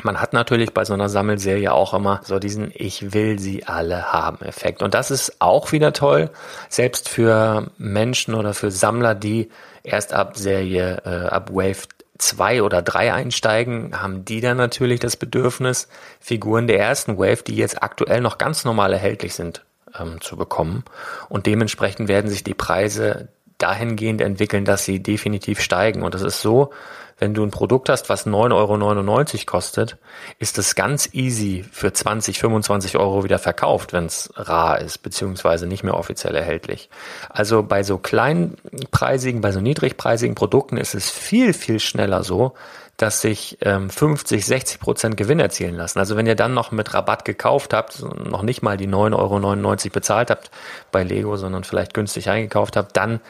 Man 0.01 0.21
hat 0.21 0.33
natürlich 0.33 0.73
bei 0.73 0.85
so 0.85 0.93
einer 0.93 1.09
Sammelserie 1.09 1.73
auch 1.73 1.93
immer 1.93 2.21
so 2.23 2.39
diesen 2.39 2.71
Ich 2.73 3.13
will 3.13 3.37
sie 3.37 3.65
alle 3.65 4.13
haben 4.13 4.41
Effekt. 4.45 4.81
Und 4.81 4.93
das 4.93 5.11
ist 5.11 5.41
auch 5.41 5.71
wieder 5.71 5.91
toll, 5.91 6.29
selbst 6.69 7.09
für 7.09 7.69
Menschen 7.77 8.33
oder 8.33 8.53
für 8.53 8.71
Sammler, 8.71 9.13
die 9.13 9.49
erst 9.83 10.13
ab 10.13 10.37
Serie, 10.37 11.01
äh, 11.05 11.27
ab 11.27 11.49
Wave 11.51 11.87
zwei 12.17 12.63
oder 12.63 12.81
drei 12.81 13.13
einsteigen, 13.13 14.01
haben 14.01 14.23
die 14.23 14.41
dann 14.41 14.57
natürlich 14.57 14.99
das 14.99 15.17
Bedürfnis, 15.17 15.87
Figuren 16.19 16.67
der 16.67 16.79
ersten 16.79 17.17
Wave, 17.17 17.43
die 17.43 17.55
jetzt 17.55 17.81
aktuell 17.81 18.21
noch 18.21 18.37
ganz 18.37 18.65
normal 18.65 18.93
erhältlich 18.93 19.33
sind, 19.33 19.65
ähm, 19.97 20.21
zu 20.21 20.37
bekommen. 20.37 20.83
Und 21.27 21.45
dementsprechend 21.45 22.07
werden 22.07 22.29
sich 22.29 22.43
die 22.43 22.53
Preise 22.53 23.29
dahingehend 23.59 24.21
entwickeln, 24.21 24.65
dass 24.65 24.85
sie 24.85 25.01
definitiv 25.01 25.61
steigen. 25.61 26.01
Und 26.01 26.15
das 26.15 26.21
ist 26.23 26.41
so, 26.41 26.71
wenn 27.19 27.33
du 27.33 27.43
ein 27.43 27.51
Produkt 27.51 27.89
hast, 27.89 28.09
was 28.09 28.25
9,99 28.25 28.53
Euro 28.53 29.45
kostet, 29.45 29.97
ist 30.39 30.57
es 30.57 30.75
ganz 30.75 31.09
easy 31.13 31.65
für 31.69 31.91
20, 31.91 32.39
25 32.39 32.97
Euro 32.97 33.25
wieder 33.25 33.39
verkauft, 33.39 33.91
wenn 33.91 34.05
es 34.05 34.29
rar 34.35 34.79
ist, 34.79 34.99
beziehungsweise 34.99 35.67
nicht 35.67 35.83
mehr 35.83 35.95
offiziell 35.95 36.33
erhältlich. 36.35 36.89
Also 37.29 37.61
bei 37.61 37.83
so 37.83 37.97
kleinpreisigen, 37.97 39.41
bei 39.41 39.51
so 39.51 39.59
niedrigpreisigen 39.59 40.35
Produkten 40.35 40.77
ist 40.77 40.95
es 40.95 41.09
viel, 41.09 41.53
viel 41.53 41.81
schneller 41.81 42.23
so, 42.23 42.53
dass 43.01 43.21
sich 43.21 43.57
ähm, 43.61 43.89
50, 43.89 44.45
60 44.45 44.79
Prozent 44.79 45.17
Gewinn 45.17 45.39
erzielen 45.39 45.75
lassen. 45.75 45.99
Also 45.99 46.17
wenn 46.17 46.27
ihr 46.27 46.35
dann 46.35 46.53
noch 46.53 46.71
mit 46.71 46.93
Rabatt 46.93 47.23
gekauft 47.23 47.73
habt, 47.73 48.03
noch 48.03 48.43
nicht 48.43 48.61
mal 48.61 48.75
die 48.75 48.89
9,99 48.89 49.15
Euro 49.15 49.93
bezahlt 49.93 50.29
habt 50.29 50.51
bei 50.91 51.03
Lego, 51.03 51.37
sondern 51.37 51.63
vielleicht 51.63 51.93
günstig 51.93 52.29
eingekauft 52.29 52.75
habt, 52.75 52.97
dann 52.97 53.21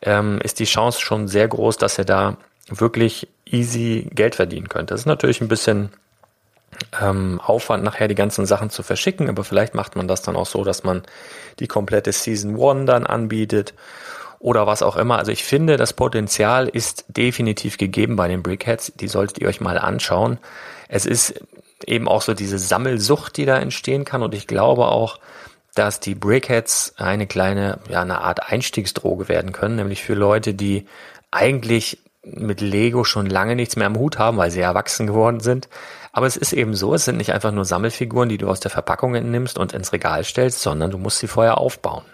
ähm, 0.00 0.40
ist 0.42 0.60
die 0.60 0.64
Chance 0.64 1.00
schon 1.00 1.28
sehr 1.28 1.46
groß, 1.46 1.76
dass 1.76 1.98
ihr 1.98 2.06
da 2.06 2.38
wirklich 2.68 3.28
easy 3.44 4.08
Geld 4.14 4.34
verdienen 4.34 4.68
könnt. 4.68 4.90
Das 4.90 5.00
ist 5.00 5.06
natürlich 5.06 5.42
ein 5.42 5.48
bisschen 5.48 5.90
ähm, 7.00 7.38
Aufwand, 7.44 7.84
nachher 7.84 8.08
die 8.08 8.14
ganzen 8.14 8.46
Sachen 8.46 8.70
zu 8.70 8.82
verschicken, 8.82 9.28
aber 9.28 9.44
vielleicht 9.44 9.74
macht 9.74 9.94
man 9.94 10.08
das 10.08 10.22
dann 10.22 10.36
auch 10.36 10.46
so, 10.46 10.64
dass 10.64 10.84
man 10.84 11.02
die 11.58 11.66
komplette 11.66 12.12
Season 12.12 12.56
One 12.56 12.86
dann 12.86 13.04
anbietet 13.04 13.74
oder 14.38 14.66
was 14.66 14.82
auch 14.82 14.96
immer. 14.96 15.18
Also 15.18 15.32
ich 15.32 15.44
finde, 15.44 15.76
das 15.76 15.92
Potenzial 15.92 16.68
ist 16.68 17.04
definitiv 17.08 17.78
gegeben 17.78 18.16
bei 18.16 18.28
den 18.28 18.42
Brickheads. 18.42 18.92
Die 18.96 19.08
solltet 19.08 19.38
ihr 19.38 19.48
euch 19.48 19.60
mal 19.60 19.78
anschauen. 19.78 20.38
Es 20.88 21.06
ist 21.06 21.34
eben 21.86 22.08
auch 22.08 22.22
so 22.22 22.34
diese 22.34 22.58
Sammelsucht, 22.58 23.36
die 23.36 23.44
da 23.44 23.58
entstehen 23.58 24.04
kann 24.04 24.22
und 24.22 24.34
ich 24.34 24.46
glaube 24.46 24.86
auch, 24.86 25.18
dass 25.74 26.00
die 26.00 26.14
Brickheads 26.14 26.94
eine 26.96 27.26
kleine, 27.26 27.78
ja, 27.88 28.02
eine 28.02 28.20
Art 28.20 28.50
Einstiegsdroge 28.50 29.28
werden 29.28 29.52
können, 29.52 29.76
nämlich 29.76 30.02
für 30.02 30.14
Leute, 30.14 30.54
die 30.54 30.86
eigentlich 31.30 31.98
mit 32.24 32.60
Lego 32.60 33.04
schon 33.04 33.26
lange 33.26 33.54
nichts 33.54 33.76
mehr 33.76 33.86
am 33.86 33.96
Hut 33.96 34.18
haben, 34.18 34.38
weil 34.38 34.50
sie 34.50 34.60
erwachsen 34.60 35.06
geworden 35.06 35.40
sind. 35.40 35.68
Aber 36.12 36.26
es 36.26 36.36
ist 36.36 36.52
eben 36.52 36.74
so, 36.74 36.94
es 36.94 37.04
sind 37.04 37.16
nicht 37.16 37.32
einfach 37.32 37.52
nur 37.52 37.64
Sammelfiguren, 37.64 38.28
die 38.28 38.38
du 38.38 38.48
aus 38.48 38.60
der 38.60 38.70
Verpackung 38.70 39.14
entnimmst 39.14 39.58
und 39.58 39.72
ins 39.72 39.92
Regal 39.92 40.24
stellst, 40.24 40.60
sondern 40.60 40.90
du 40.90 40.98
musst 40.98 41.18
sie 41.18 41.28
vorher 41.28 41.58
aufbauen. 41.58 42.04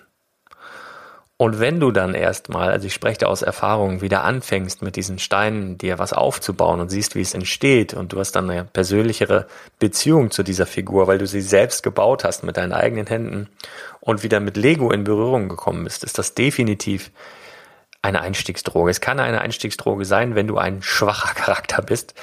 Und 1.37 1.59
wenn 1.59 1.81
du 1.81 1.91
dann 1.91 2.15
erstmal, 2.15 2.71
also 2.71 2.87
ich 2.87 2.95
spreche 2.95 3.19
da 3.19 3.27
aus 3.27 3.43
Erfahrung, 3.43 4.01
wieder 4.01 4.23
anfängst 4.23 4.83
mit 4.83 4.95
diesen 4.95 5.19
Steinen 5.19 5.79
dir 5.79 5.99
was 5.99 6.13
aufzubauen 6.13 6.81
und 6.81 6.91
siehst, 6.91 7.17
wie 7.17 7.23
es 7.23 7.35
entsteht 7.35 7.93
und 7.93 8.13
du 8.13 8.21
hast 8.21 8.33
dann 8.33 8.49
eine 8.49 8.65
persönlichere 8.65 9.49
Beziehung 9.81 10.31
zu 10.31 10.45
dieser 10.45 10.65
Figur, 10.65 11.09
weil 11.09 11.19
du 11.19 11.27
sie 11.27 11.41
selbst 11.41 11.83
gebaut 11.83 12.23
hast 12.23 12.45
mit 12.45 12.57
deinen 12.57 12.73
eigenen 12.73 13.09
Händen 13.09 13.49
und 14.01 14.23
wieder 14.23 14.39
mit 14.39 14.57
Lego 14.57 14.93
in 14.93 15.03
Berührung 15.03 15.49
gekommen 15.49 15.83
bist, 15.83 16.05
ist 16.05 16.19
das 16.19 16.35
definitiv 16.35 17.11
eine 18.01 18.21
Einstiegsdroge. 18.21 18.91
Es 18.91 19.01
kann 19.01 19.19
eine 19.19 19.41
Einstiegsdroge 19.41 20.05
sein, 20.05 20.37
wenn 20.37 20.47
du 20.47 20.59
ein 20.59 20.83
schwacher 20.83 21.35
Charakter 21.35 21.83
bist. 21.83 22.15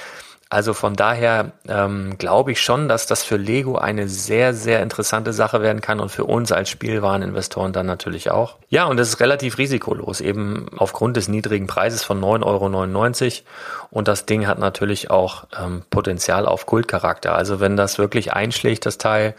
Also 0.52 0.74
von 0.74 0.96
daher 0.96 1.52
ähm, 1.66 2.18
glaube 2.18 2.52
ich 2.52 2.60
schon, 2.60 2.86
dass 2.86 3.06
das 3.06 3.24
für 3.24 3.38
Lego 3.38 3.78
eine 3.78 4.06
sehr, 4.06 4.52
sehr 4.52 4.82
interessante 4.82 5.32
Sache 5.32 5.62
werden 5.62 5.80
kann 5.80 5.98
und 5.98 6.10
für 6.10 6.24
uns 6.24 6.52
als 6.52 6.68
Spielwareninvestoren 6.68 7.72
dann 7.72 7.86
natürlich 7.86 8.30
auch. 8.30 8.58
Ja, 8.68 8.84
und 8.84 9.00
es 9.00 9.08
ist 9.08 9.20
relativ 9.20 9.56
risikolos, 9.56 10.20
eben 10.20 10.66
aufgrund 10.76 11.16
des 11.16 11.28
niedrigen 11.28 11.68
Preises 11.68 12.04
von 12.04 12.20
9,99 12.20 13.24
Euro. 13.24 13.46
Und 13.88 14.08
das 14.08 14.26
Ding 14.26 14.46
hat 14.46 14.58
natürlich 14.58 15.10
auch 15.10 15.44
ähm, 15.58 15.84
Potenzial 15.88 16.44
auf 16.44 16.66
Kultcharakter. 16.66 17.34
Also 17.34 17.60
wenn 17.60 17.78
das 17.78 17.96
wirklich 17.96 18.34
einschlägt, 18.34 18.84
das 18.84 18.98
Teil, 18.98 19.34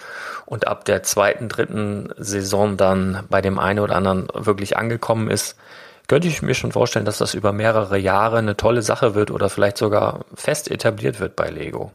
und 0.48 0.68
ab 0.68 0.84
der 0.86 1.04
zweiten, 1.04 1.48
dritten 1.48 2.10
Saison 2.18 2.76
dann 2.76 3.24
bei 3.30 3.42
dem 3.42 3.60
einen 3.60 3.82
oder 3.82 3.96
anderen 3.96 4.30
wirklich 4.34 4.78
angekommen 4.78 5.30
ist, 5.30 5.58
könnte 6.08 6.28
ich 6.28 6.42
mir 6.42 6.54
schon 6.54 6.72
vorstellen, 6.72 7.06
dass 7.06 7.18
das 7.18 7.34
über 7.34 7.54
mehrere 7.54 7.98
Jahre 7.98 8.38
eine 8.38 8.58
tolle 8.58 8.82
Sache 8.82 9.16
wird 9.16 9.32
oder 9.32 9.50
vielleicht 9.50 9.78
sogar 9.78 10.26
fest 10.36 10.70
etabliert 10.70 11.20
wird 11.20 11.36
bei 11.36 11.50
Lego. 11.50 11.92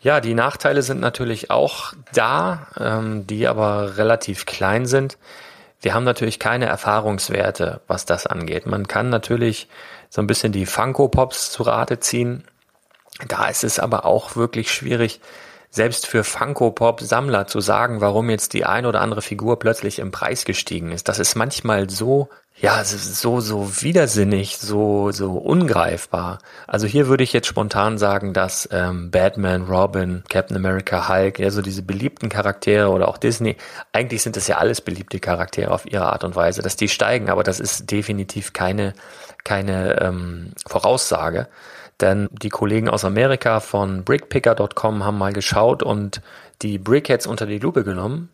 Ja, 0.00 0.20
die 0.20 0.34
Nachteile 0.34 0.82
sind 0.82 1.00
natürlich 1.00 1.50
auch 1.50 1.94
da, 2.12 2.66
ähm, 2.78 3.26
die 3.26 3.46
aber 3.46 3.96
relativ 3.96 4.44
klein 4.44 4.84
sind. 4.84 5.16
Wir 5.80 5.94
haben 5.94 6.04
natürlich 6.04 6.38
keine 6.38 6.66
Erfahrungswerte, 6.66 7.80
was 7.86 8.04
das 8.04 8.26
angeht. 8.26 8.66
Man 8.66 8.86
kann 8.86 9.08
natürlich 9.08 9.68
so 10.10 10.20
ein 10.22 10.26
bisschen 10.26 10.52
die 10.52 10.66
Funko 10.66 11.08
Pops 11.08 11.50
zu 11.50 11.62
Rate 11.62 12.00
ziehen. 12.00 12.44
Da 13.28 13.48
ist 13.48 13.64
es 13.64 13.78
aber 13.78 14.04
auch 14.04 14.36
wirklich 14.36 14.72
schwierig, 14.72 15.20
selbst 15.74 16.06
für 16.06 16.22
Funko 16.22 16.70
Pop 16.70 17.00
Sammler 17.00 17.46
zu 17.46 17.60
sagen, 17.60 18.00
warum 18.00 18.30
jetzt 18.30 18.52
die 18.52 18.64
ein 18.64 18.86
oder 18.86 19.00
andere 19.00 19.22
Figur 19.22 19.58
plötzlich 19.58 19.98
im 19.98 20.12
Preis 20.12 20.44
gestiegen 20.44 20.92
ist. 20.92 21.08
Das 21.08 21.18
ist 21.18 21.34
manchmal 21.34 21.90
so 21.90 22.28
ja, 22.60 22.84
so, 22.84 23.40
so 23.40 23.82
widersinnig, 23.82 24.58
so, 24.58 25.10
so 25.10 25.32
ungreifbar. 25.32 26.38
Also 26.68 26.86
hier 26.86 27.08
würde 27.08 27.24
ich 27.24 27.32
jetzt 27.32 27.48
spontan 27.48 27.98
sagen, 27.98 28.32
dass 28.32 28.68
ähm, 28.70 29.10
Batman, 29.10 29.62
Robin, 29.62 30.22
Captain 30.28 30.56
America, 30.56 31.08
Hulk, 31.08 31.40
ja, 31.40 31.50
so 31.50 31.62
diese 31.62 31.82
beliebten 31.82 32.28
Charaktere 32.28 32.90
oder 32.90 33.08
auch 33.08 33.18
Disney, 33.18 33.56
eigentlich 33.92 34.22
sind 34.22 34.36
das 34.36 34.46
ja 34.46 34.58
alles 34.58 34.80
beliebte 34.80 35.18
Charaktere 35.18 35.72
auf 35.72 35.84
ihre 35.90 36.12
Art 36.12 36.22
und 36.22 36.36
Weise, 36.36 36.62
dass 36.62 36.76
die 36.76 36.88
steigen, 36.88 37.28
aber 37.28 37.42
das 37.42 37.58
ist 37.58 37.90
definitiv 37.90 38.52
keine, 38.52 38.94
keine 39.42 40.00
ähm, 40.00 40.52
Voraussage. 40.64 41.48
Denn 42.00 42.28
die 42.32 42.48
Kollegen 42.48 42.88
aus 42.88 43.04
Amerika 43.04 43.60
von 43.60 44.04
brickpicker.com 44.04 45.04
haben 45.04 45.18
mal 45.18 45.32
geschaut 45.32 45.82
und 45.82 46.20
die 46.62 46.78
Brickheads 46.78 47.26
unter 47.26 47.46
die 47.46 47.58
Lupe 47.58 47.84
genommen 47.84 48.30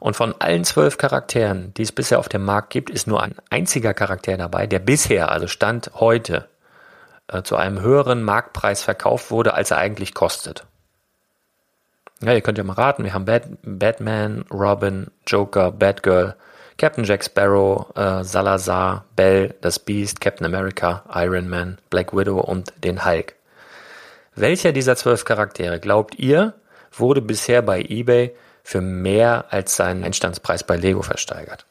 und 0.00 0.16
von 0.16 0.34
allen 0.38 0.64
zwölf 0.64 0.98
Charakteren, 0.98 1.72
die 1.74 1.82
es 1.82 1.92
bisher 1.92 2.18
auf 2.18 2.28
dem 2.28 2.44
Markt 2.44 2.70
gibt, 2.70 2.90
ist 2.90 3.06
nur 3.06 3.22
ein 3.22 3.34
einziger 3.50 3.94
Charakter 3.94 4.36
dabei, 4.36 4.66
der 4.66 4.78
bisher, 4.78 5.30
also 5.30 5.46
Stand 5.46 5.90
heute, 5.94 6.48
äh, 7.28 7.42
zu 7.42 7.56
einem 7.56 7.80
höheren 7.80 8.22
Marktpreis 8.22 8.82
verkauft 8.82 9.30
wurde, 9.30 9.54
als 9.54 9.70
er 9.70 9.78
eigentlich 9.78 10.14
kostet. 10.14 10.66
Ja, 12.22 12.32
ihr 12.32 12.40
könnt 12.40 12.58
ja 12.58 12.64
mal 12.64 12.74
raten, 12.74 13.04
wir 13.04 13.12
haben 13.12 13.26
Bat 13.26 13.48
Batman, 13.62 14.44
Robin, 14.50 15.08
Joker, 15.26 15.70
Batgirl, 15.70 16.34
Captain 16.78 17.04
Jack 17.04 17.24
Sparrow, 17.24 17.86
äh, 17.96 18.22
Salazar, 18.22 19.04
Bell, 19.16 19.54
das 19.60 19.78
Beast, 19.78 20.20
Captain 20.20 20.46
America, 20.46 21.04
Iron 21.14 21.48
Man, 21.48 21.78
Black 21.88 22.14
Widow 22.14 22.38
und 22.38 22.72
den 22.84 23.04
Hulk. 23.04 23.34
Welcher 24.34 24.72
dieser 24.72 24.96
zwölf 24.96 25.24
Charaktere 25.24 25.80
glaubt 25.80 26.18
ihr, 26.18 26.52
wurde 26.92 27.22
bisher 27.22 27.62
bei 27.62 27.80
eBay 27.80 28.34
für 28.62 28.80
mehr 28.80 29.46
als 29.50 29.76
seinen 29.76 30.04
Einstandspreis 30.04 30.64
bei 30.64 30.76
Lego 30.76 31.02
versteigert. 31.02 31.64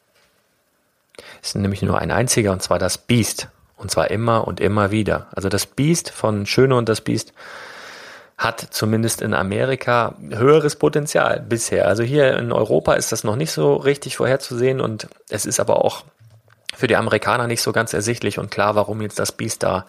Es 1.42 1.50
ist 1.50 1.54
nämlich 1.56 1.82
nur 1.82 1.98
ein 1.98 2.10
einziger 2.10 2.52
und 2.52 2.62
zwar 2.62 2.78
das 2.78 2.98
Beast. 2.98 3.48
Und 3.76 3.90
zwar 3.90 4.10
immer 4.10 4.48
und 4.48 4.58
immer 4.58 4.90
wieder. 4.90 5.26
Also 5.32 5.48
das 5.48 5.66
Beast 5.66 6.10
von 6.10 6.46
Schöne 6.46 6.74
und 6.76 6.88
das 6.88 7.02
Beast 7.02 7.34
hat 8.38 8.60
zumindest 8.70 9.22
in 9.22 9.32
Amerika 9.32 10.14
höheres 10.30 10.76
Potenzial 10.76 11.40
bisher. 11.40 11.88
Also 11.88 12.02
hier 12.02 12.36
in 12.36 12.52
Europa 12.52 12.94
ist 12.94 13.12
das 13.12 13.24
noch 13.24 13.36
nicht 13.36 13.50
so 13.50 13.76
richtig 13.76 14.16
vorherzusehen 14.16 14.80
und 14.80 15.08
es 15.30 15.46
ist 15.46 15.58
aber 15.58 15.84
auch 15.84 16.04
für 16.74 16.86
die 16.86 16.96
Amerikaner 16.96 17.46
nicht 17.46 17.62
so 17.62 17.72
ganz 17.72 17.94
ersichtlich 17.94 18.38
und 18.38 18.50
klar, 18.50 18.74
warum 18.74 19.00
jetzt 19.00 19.18
das 19.18 19.32
Beast 19.32 19.62
da 19.62 19.86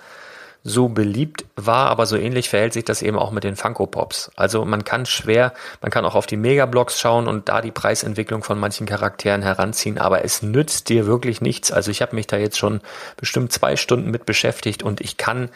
so 0.63 0.89
beliebt 0.89 1.45
war, 1.55 1.89
aber 1.89 2.05
so 2.05 2.17
ähnlich 2.17 2.49
verhält 2.49 2.73
sich 2.73 2.83
das 2.83 3.01
eben 3.01 3.17
auch 3.17 3.31
mit 3.31 3.43
den 3.43 3.55
Funko 3.55 3.85
Pops. 3.85 4.31
Also 4.35 4.65
man 4.65 4.83
kann 4.83 5.05
schwer, 5.05 5.53
man 5.81 5.91
kann 5.91 6.05
auch 6.05 6.15
auf 6.15 6.25
die 6.25 6.37
Megablocks 6.37 6.99
schauen 6.99 7.27
und 7.27 7.47
da 7.47 7.61
die 7.61 7.71
Preisentwicklung 7.71 8.43
von 8.43 8.59
manchen 8.59 8.87
Charakteren 8.87 9.41
heranziehen, 9.41 9.97
aber 9.97 10.25
es 10.25 10.41
nützt 10.41 10.89
dir 10.89 11.05
wirklich 11.05 11.41
nichts. 11.41 11.71
Also 11.71 11.91
ich 11.91 12.01
habe 12.01 12.15
mich 12.15 12.27
da 12.27 12.37
jetzt 12.37 12.57
schon 12.57 12.81
bestimmt 13.17 13.51
zwei 13.51 13.75
Stunden 13.75 14.09
mit 14.09 14.25
beschäftigt 14.25 14.83
und 14.83 14.99
ich 14.99 15.17
kann 15.17 15.49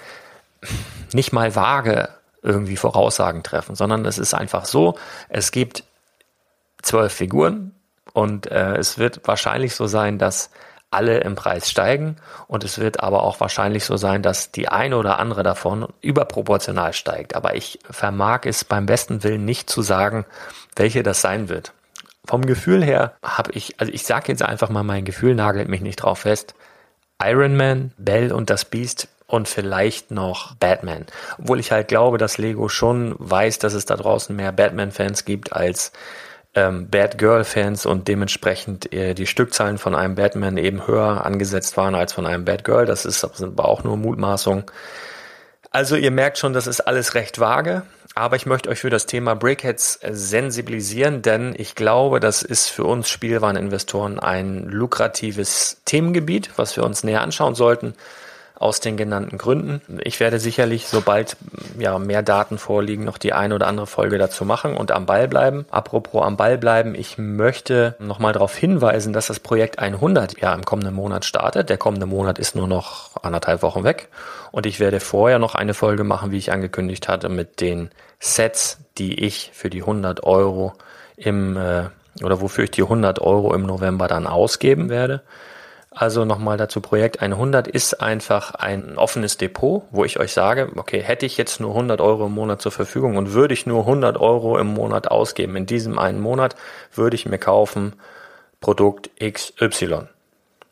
nicht 1.14 1.34
mal 1.34 1.56
vage 1.56 2.10
irgendwie 2.42 2.78
Voraussagen 2.78 3.44
treffen, 3.44 3.76
sondern 3.76 4.06
es 4.06 4.18
ist 4.18 4.34
einfach 4.34 4.66
so, 4.66 4.98
es 5.30 5.52
gibt 5.52 5.84
zwölf 6.82 7.14
Figuren 7.14 7.74
und 8.14 8.50
äh, 8.52 8.76
es 8.76 8.98
wird 8.98 9.22
wahrscheinlich 9.26 9.76
so 9.76 9.88
sein, 9.88 10.18
dass 10.18 10.50
alle 10.92 11.20
im 11.20 11.36
Preis 11.36 11.70
steigen 11.70 12.18
und 12.48 12.66
es 12.66 12.78
wird 12.78 13.00
aber 13.02 13.24
auch 13.24 13.40
wahrscheinlich 13.40 13.86
so 13.86 13.96
sein, 13.96 14.22
dass 14.22 14.52
die 14.52 14.68
eine 14.68 14.98
oder 14.98 15.20
andere 15.20 15.42
davon 15.42 15.88
überproportional 16.02 16.92
steigt. 16.92 17.34
Aber 17.34 17.56
ich 17.56 17.80
vermag 17.90 18.42
es 18.44 18.66
beim 18.66 18.86
besten 18.86 19.24
Willen 19.24 19.46
nicht 19.46 19.70
zu 19.70 19.82
sagen, 19.82 20.26
welche 20.76 21.02
das 21.02 21.22
sein 21.22 21.48
wird. 21.48 21.72
Vom 22.26 22.46
Gefühl 22.46 22.84
her 22.84 23.14
habe 23.24 23.52
ich, 23.54 23.80
also 23.80 23.92
ich 23.92 24.04
sage 24.04 24.28
jetzt 24.28 24.44
einfach 24.44 24.70
mal, 24.70 24.84
mein 24.84 25.06
Gefühl 25.06 25.34
nagelt 25.34 25.70
mich 25.70 25.82
nicht 25.82 25.98
drauf 25.98 26.20
fest. 26.20 26.56
Iron 27.24 27.56
Man, 27.56 27.94
Bell 27.98 28.32
und 28.32 28.50
das 28.50 28.66
Beast 28.66 29.08
und 29.32 29.48
vielleicht 29.48 30.12
noch 30.12 30.56
Batman. 30.56 31.06
Obwohl 31.40 31.60
ich 31.60 31.72
halt 31.72 31.88
glaube, 31.88 32.18
dass 32.18 32.38
Lego 32.38 32.68
schon 32.68 33.16
weiß, 33.18 33.60
dass 33.60 33.74
es 33.74 33.86
da 33.86 33.96
draußen 33.96 34.36
mehr 34.36 34.52
Batman-Fans 34.52 35.24
gibt 35.24 35.54
als 35.54 35.94
ähm, 36.54 36.90
Bad 36.90 37.18
Girl-Fans 37.18 37.86
und 37.86 38.10
dementsprechend 38.10 38.92
äh, 38.92 39.14
die 39.14 39.28
Stückzahlen 39.28 39.78
von 39.78 39.96
einem 39.96 40.16
Batman 40.16 40.58
eben 40.58 40.86
höher 40.86 41.26
angesetzt 41.26 41.78
waren 41.78 41.96
als 41.96 42.12
von 42.12 42.28
einem 42.28 42.44
Bad 42.44 42.66
Girl. 42.66 42.86
Das 42.86 43.06
ist 43.06 43.24
aber 43.24 43.70
auch 43.70 43.86
nur 43.86 43.96
Mutmaßung. 43.96 44.70
Also 45.70 45.96
ihr 45.96 46.12
merkt 46.12 46.38
schon, 46.38 46.52
das 46.52 46.68
ist 46.68 46.82
alles 46.82 47.16
recht 47.16 47.40
vage. 47.40 47.84
Aber 48.14 48.36
ich 48.36 48.46
möchte 48.46 48.68
euch 48.68 48.82
für 48.82 48.90
das 48.90 49.06
Thema 49.06 49.36
Brickheads 49.36 50.02
sensibilisieren, 50.12 51.22
denn 51.22 51.56
ich 51.58 51.76
glaube, 51.76 52.20
das 52.20 52.44
ist 52.44 52.68
für 52.68 52.84
uns 52.84 53.08
Spielwareninvestoren 53.08 54.20
ein 54.20 54.66
lukratives 54.66 55.78
Themengebiet, 55.86 56.50
was 56.58 56.76
wir 56.76 56.84
uns 56.84 57.06
näher 57.06 57.22
anschauen 57.22 57.56
sollten 57.56 57.94
aus 58.62 58.80
den 58.80 58.96
genannten 58.96 59.38
Gründen. 59.38 59.82
Ich 60.04 60.20
werde 60.20 60.40
sicherlich, 60.40 60.88
sobald 60.88 61.36
ja 61.80 61.98
mehr 61.98 62.22
Daten 62.22 62.58
vorliegen, 62.58 63.04
noch 63.04 63.18
die 63.18 63.34
eine 63.34 63.56
oder 63.56 63.68
andere 63.68 63.88
Folge 63.88 64.18
dazu 64.18 64.46
machen 64.46 64.78
und 64.78 64.92
am 64.92 65.06
Ball 65.06 65.28
bleiben. 65.28 65.66
Apropos 65.72 66.24
am 66.24 66.38
Ball 66.38 66.58
bleiben, 66.58 66.94
ich 66.94 67.18
möchte 67.18 67.96
nochmal 68.00 68.34
darauf 68.34 68.56
hinweisen, 68.56 69.14
dass 69.14 69.28
das 69.28 69.40
Projekt 69.40 69.80
100 69.80 70.40
ja 70.40 70.54
im 70.54 70.64
kommenden 70.64 70.94
Monat 70.94 71.26
startet. 71.26 71.70
Der 71.70 71.78
kommende 71.78 72.06
Monat 72.06 72.38
ist 72.38 72.56
nur 72.56 72.68
noch 72.68 73.24
anderthalb 73.24 73.64
Wochen 73.64 73.84
weg 73.84 74.10
und 74.52 74.66
ich 74.66 74.80
werde 74.80 75.00
vorher 75.00 75.40
noch 75.40 75.56
eine 75.56 75.74
Folge 75.74 76.04
machen, 76.04 76.32
wie 76.32 76.38
ich 76.38 76.52
angekündigt 76.52 77.08
hatte, 77.08 77.30
mit 77.30 77.62
den 77.62 77.90
Sets, 78.20 78.78
die 79.00 79.26
ich 79.26 79.50
für 79.54 79.72
die 79.72 79.82
100 79.82 80.24
Euro 80.24 80.74
im 81.18 81.58
äh, 81.58 81.86
oder 82.22 82.42
wofür 82.42 82.66
ich 82.66 82.72
die 82.72 82.84
100 82.84 83.20
Euro 83.20 83.54
im 83.54 83.64
November 83.64 84.08
dann 84.08 84.28
ausgeben 84.28 84.90
werde. 84.90 85.22
Also 85.94 86.24
nochmal 86.24 86.56
dazu, 86.56 86.80
Projekt 86.80 87.22
100 87.22 87.68
ist 87.68 88.02
einfach 88.02 88.56
ein 88.56 88.98
offenes 88.98 89.36
Depot, 89.36 89.84
wo 89.92 90.06
ich 90.06 90.20
euch 90.20 90.32
sage, 90.32 90.72
okay, 90.78 91.02
hätte 91.02 91.26
ich 91.26 91.38
jetzt 91.38 91.60
nur 91.60 91.72
100 91.72 92.00
Euro 92.00 92.28
im 92.28 92.32
Monat 92.32 92.62
zur 92.62 92.72
Verfügung 92.72 93.18
und 93.18 93.34
würde 93.34 93.54
ich 93.54 93.66
nur 93.66 93.82
100 93.82 94.18
Euro 94.18 94.58
im 94.58 94.68
Monat 94.68 95.10
ausgeben, 95.10 95.58
in 95.58 95.66
diesem 95.66 96.00
einen 96.00 96.22
Monat 96.22 96.56
würde 96.94 97.16
ich 97.16 97.26
mir 97.26 97.38
kaufen 97.38 97.94
Produkt 98.62 99.10
XY. 99.20 100.08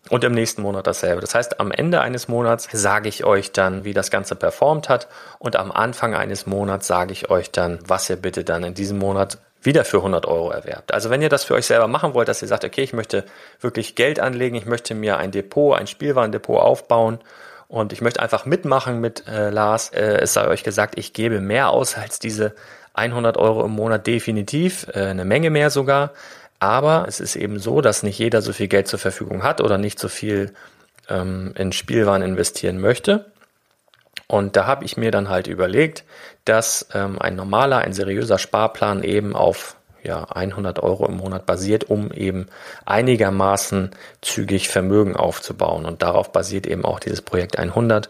Und 0.10 0.24
im 0.24 0.32
nächsten 0.32 0.62
Monat 0.62 0.88
dasselbe. 0.88 1.22
Das 1.22 1.36
heißt, 1.36 1.60
am 1.60 1.72
Ende 1.72 2.02
eines 2.02 2.30
Monats 2.30 2.70
sage 2.72 3.10
ich 3.10 3.26
euch 3.26 3.52
dann, 3.52 3.84
wie 3.84 3.94
das 3.94 4.10
Ganze 4.10 4.36
performt 4.36 4.90
hat. 4.90 5.08
Und 5.38 5.56
am 5.56 5.72
Anfang 5.72 6.16
eines 6.16 6.48
Monats 6.48 6.88
sage 6.88 7.12
ich 7.12 7.30
euch 7.30 7.52
dann, 7.52 7.80
was 7.86 8.10
ihr 8.10 8.16
bitte 8.16 8.44
dann 8.44 8.64
in 8.64 8.74
diesem 8.74 8.98
Monat 8.98 9.38
wieder 9.62 9.84
für 9.86 9.98
100 9.98 10.26
Euro 10.26 10.52
erwerbt. 10.52 10.94
Also 10.94 11.10
wenn 11.10 11.22
ihr 11.22 11.30
das 11.30 11.44
für 11.44 11.54
euch 11.54 11.66
selber 11.66 11.88
machen 11.88 12.14
wollt, 12.14 12.28
dass 12.28 12.42
ihr 12.42 12.48
sagt, 12.48 12.64
okay, 12.64 12.82
ich 12.82 12.94
möchte 12.94 13.26
wirklich 13.60 13.96
Geld 13.96 14.20
anlegen, 14.20 14.56
ich 14.56 14.66
möchte 14.66 14.96
mir 14.96 15.18
ein 15.18 15.32
Depot, 15.32 15.78
ein 15.78 15.88
Spielwarendepot 15.88 16.60
aufbauen 16.60 17.20
und 17.68 17.94
ich 17.94 18.02
möchte 18.02 18.22
einfach 18.22 18.46
mitmachen 18.46 19.00
mit 19.02 19.28
äh, 19.28 19.50
Lars, 19.50 19.90
äh, 19.90 20.20
es 20.22 20.34
sei 20.34 20.48
euch 20.48 20.64
gesagt, 20.64 20.98
ich 20.98 21.14
gebe 21.14 21.42
mehr 21.42 21.70
aus 21.70 21.98
als 21.98 22.20
diese 22.20 22.56
100 22.94 23.38
Euro 23.38 23.66
im 23.66 23.72
Monat 23.72 24.08
definitiv, 24.08 24.88
äh, 24.94 25.06
eine 25.06 25.26
Menge 25.26 25.50
mehr 25.50 25.70
sogar. 25.70 26.12
Aber 26.60 27.06
es 27.08 27.20
ist 27.20 27.36
eben 27.36 27.60
so, 27.60 27.80
dass 27.80 28.04
nicht 28.04 28.20
jeder 28.20 28.42
so 28.42 28.52
viel 28.52 28.68
Geld 28.68 28.88
zur 28.88 29.00
Verfügung 29.00 29.44
hat 29.44 29.62
oder 29.62 29.78
nicht 29.78 29.98
so 29.98 30.10
viel 30.10 30.54
ähm, 31.08 31.54
in 31.56 31.72
Spielwaren 31.72 32.22
investieren 32.22 32.80
möchte. 32.80 33.26
Und 34.30 34.56
da 34.56 34.66
habe 34.68 34.86
ich 34.86 34.96
mir 34.96 35.10
dann 35.10 35.28
halt 35.28 35.48
überlegt, 35.48 36.04
dass 36.46 36.88
ähm, 36.94 37.20
ein 37.20 37.36
normaler, 37.36 37.80
ein 37.80 37.94
seriöser 37.94 38.38
Sparplan 38.38 39.02
eben 39.02 39.36
auf 39.36 39.76
ja, 40.04 40.24
100 40.24 40.84
Euro 40.84 41.08
im 41.08 41.18
Monat 41.18 41.48
basiert, 41.48 41.90
um 41.90 42.12
eben 42.12 42.46
einigermaßen 42.86 43.90
zügig 44.22 44.70
Vermögen 44.70 45.16
aufzubauen. 45.16 45.86
Und 45.86 46.04
darauf 46.04 46.32
basiert 46.32 46.68
eben 46.68 46.86
auch 46.86 47.00
dieses 47.00 47.24
Projekt 47.24 47.58
100. 47.58 48.08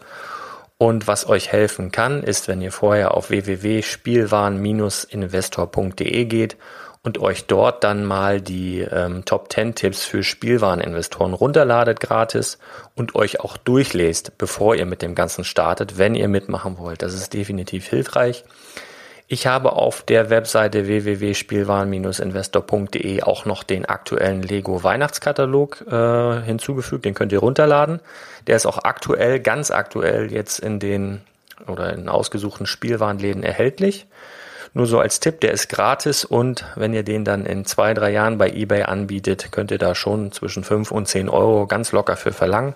Und 0.76 1.06
was 1.06 1.26
euch 1.26 1.50
helfen 1.52 1.90
kann, 1.90 2.22
ist, 2.22 2.48
wenn 2.48 2.60
ihr 2.60 2.72
vorher 2.72 3.14
auf 3.14 3.30
www.spielwaren-investor.de 3.30 6.24
geht 6.26 6.58
und 7.02 7.18
euch 7.18 7.46
dort 7.46 7.82
dann 7.82 8.04
mal 8.04 8.42
die 8.42 8.80
ähm, 8.80 9.24
Top 9.24 9.50
10 9.50 9.74
Tipps 9.74 10.04
für 10.04 10.22
Spielwareninvestoren 10.22 11.32
runterladet 11.32 12.00
gratis 12.00 12.58
und 12.94 13.14
euch 13.14 13.40
auch 13.40 13.56
durchlest, 13.56 14.36
bevor 14.36 14.74
ihr 14.74 14.84
mit 14.84 15.00
dem 15.00 15.14
Ganzen 15.14 15.44
startet, 15.44 15.96
wenn 15.96 16.14
ihr 16.14 16.28
mitmachen 16.28 16.76
wollt. 16.78 17.02
Das 17.02 17.14
ist 17.14 17.32
definitiv 17.32 17.86
hilfreich. 17.86 18.44
Ich 19.32 19.46
habe 19.46 19.74
auf 19.74 20.02
der 20.02 20.28
Webseite 20.28 20.88
www.spielwaren-investor.de 20.88 23.22
auch 23.22 23.44
noch 23.44 23.62
den 23.62 23.86
aktuellen 23.86 24.42
Lego 24.42 24.82
Weihnachtskatalog 24.82 25.84
äh, 25.88 26.42
hinzugefügt. 26.42 27.04
Den 27.04 27.14
könnt 27.14 27.30
ihr 27.30 27.38
runterladen. 27.38 28.00
Der 28.48 28.56
ist 28.56 28.66
auch 28.66 28.78
aktuell, 28.82 29.38
ganz 29.38 29.70
aktuell 29.70 30.32
jetzt 30.32 30.58
in 30.58 30.80
den 30.80 31.20
oder 31.68 31.92
in 31.92 32.08
ausgesuchten 32.08 32.66
Spielwarenläden 32.66 33.44
erhältlich. 33.44 34.08
Nur 34.72 34.86
so 34.86 35.00
als 35.00 35.18
Tipp, 35.18 35.40
der 35.40 35.52
ist 35.52 35.68
gratis 35.68 36.24
und 36.24 36.64
wenn 36.76 36.94
ihr 36.94 37.02
den 37.02 37.24
dann 37.24 37.44
in 37.44 37.64
zwei, 37.64 37.92
drei 37.92 38.12
Jahren 38.12 38.38
bei 38.38 38.50
eBay 38.50 38.84
anbietet, 38.84 39.50
könnt 39.50 39.72
ihr 39.72 39.78
da 39.78 39.94
schon 39.94 40.30
zwischen 40.30 40.62
fünf 40.62 40.92
und 40.92 41.06
zehn 41.06 41.28
Euro 41.28 41.66
ganz 41.66 41.90
locker 41.90 42.16
für 42.16 42.32
verlangen. 42.32 42.74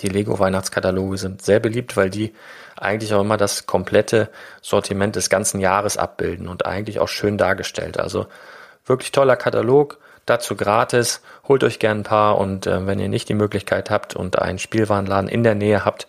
Die 0.00 0.08
Lego 0.08 0.38
Weihnachtskataloge 0.38 1.16
sind 1.16 1.42
sehr 1.42 1.60
beliebt, 1.60 1.96
weil 1.96 2.10
die 2.10 2.34
eigentlich 2.76 3.14
auch 3.14 3.20
immer 3.20 3.36
das 3.36 3.66
komplette 3.66 4.28
Sortiment 4.60 5.16
des 5.16 5.30
ganzen 5.30 5.60
Jahres 5.60 5.96
abbilden 5.96 6.48
und 6.48 6.66
eigentlich 6.66 6.98
auch 6.98 7.08
schön 7.08 7.38
dargestellt. 7.38 7.98
Also 7.98 8.26
wirklich 8.84 9.12
toller 9.12 9.36
Katalog, 9.36 9.98
dazu 10.26 10.56
gratis. 10.56 11.22
Holt 11.48 11.64
euch 11.64 11.78
gern 11.78 12.00
ein 12.00 12.02
paar 12.02 12.38
und 12.38 12.66
äh, 12.66 12.86
wenn 12.86 12.98
ihr 12.98 13.08
nicht 13.08 13.28
die 13.28 13.34
Möglichkeit 13.34 13.90
habt 13.90 14.14
und 14.16 14.40
einen 14.40 14.58
Spielwarenladen 14.58 15.30
in 15.30 15.44
der 15.44 15.54
Nähe 15.54 15.84
habt, 15.84 16.08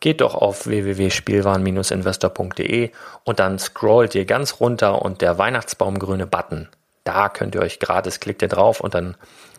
geht 0.00 0.20
doch 0.20 0.34
auf 0.34 0.66
www.spielwaren-investor.de 0.66 2.90
und 3.24 3.40
dann 3.40 3.58
scrollt 3.58 4.14
ihr 4.14 4.24
ganz 4.24 4.60
runter 4.60 5.02
und 5.02 5.22
der 5.22 5.38
Weihnachtsbaumgrüne 5.38 6.26
Button, 6.26 6.68
da 7.04 7.28
könnt 7.28 7.54
ihr 7.54 7.62
euch 7.62 7.78
gratis, 7.78 8.20
klickt 8.20 8.42
ihr 8.42 8.48
drauf 8.48 8.80
und 8.80 8.94
dann 8.94 9.16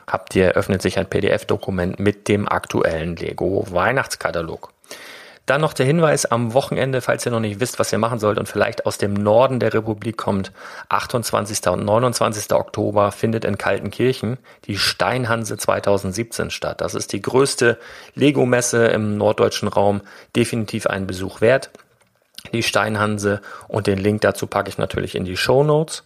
habt 0.08 0.36
ihr, 0.36 0.52
öffnet 0.52 0.82
sich 0.82 1.00
ein 1.00 1.10
PDF-Dokument 1.10 2.00
mit 2.00 2.28
dem 2.28 2.48
aktuellen 2.48 3.16
Lego 3.16 3.66
Weihnachtskatalog. 3.70 4.72
Dann 5.50 5.62
noch 5.62 5.74
der 5.74 5.88
Hinweis 5.88 6.28
am 6.28 6.54
Wochenende, 6.54 7.02
falls 7.02 7.26
ihr 7.26 7.32
noch 7.32 7.40
nicht 7.40 7.60
wisst, 7.60 7.80
was 7.80 7.92
ihr 7.92 7.98
machen 7.98 8.20
sollt 8.20 8.38
und 8.38 8.48
vielleicht 8.48 8.86
aus 8.86 9.00
dem 9.00 9.16
Norden 9.16 9.60
der 9.60 9.74
Republik 9.74 10.16
kommt, 10.16 10.52
28. 10.90 11.68
und 11.70 11.84
29. 11.86 12.54
Oktober 12.54 13.12
findet 13.12 13.46
in 13.46 13.58
Kaltenkirchen 13.58 14.38
die 14.66 14.78
Steinhanse 14.78 15.58
2017 15.58 16.52
statt. 16.52 16.82
Das 16.82 16.94
ist 16.94 17.14
die 17.14 17.22
größte 17.24 17.80
Lego-Messe 18.14 18.90
im 18.90 19.18
norddeutschen 19.18 19.70
Raum, 19.70 20.02
definitiv 20.36 20.86
einen 20.86 21.08
Besuch 21.08 21.42
wert. 21.42 21.72
Die 22.54 22.62
Steinhanse 22.62 23.42
und 23.68 23.88
den 23.88 23.98
Link 23.98 24.22
dazu 24.22 24.46
packe 24.46 24.70
ich 24.70 24.78
natürlich 24.78 25.16
in 25.16 25.26
die 25.26 25.36
Show 25.36 25.64
Notes. 25.64 26.04